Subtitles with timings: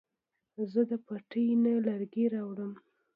[0.71, 2.71] زه د پټي نه لرګي راوړم